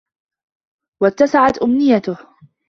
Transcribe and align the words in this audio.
وَاتَّسَعَتْ 1.03 1.57
أُمْنِيَّتُهُ 1.63 2.17